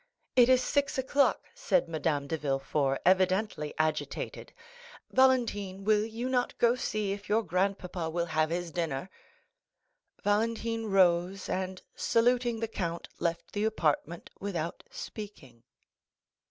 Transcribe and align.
"It 0.35 0.49
is 0.49 0.63
six 0.63 0.97
o'clock," 0.97 1.45
said 1.53 1.87
Madame 1.87 2.25
de 2.25 2.35
Villefort, 2.35 2.99
evidently 3.05 3.71
agitated. 3.77 4.51
"Valentine, 5.11 5.83
will 5.83 6.03
you 6.03 6.27
not 6.27 6.57
go 6.57 6.69
and 6.71 6.79
see 6.79 7.11
if 7.11 7.29
your 7.29 7.43
grandpapa 7.43 8.09
will 8.09 8.25
have 8.25 8.49
his 8.49 8.71
dinner?" 8.71 9.11
Valentine 10.23 10.87
rose, 10.87 11.47
and 11.47 11.83
saluting 11.95 12.61
the 12.61 12.67
count, 12.67 13.09
left 13.19 13.51
the 13.51 13.63
apartment 13.63 14.31
without 14.39 14.83
speaking. 14.89 15.61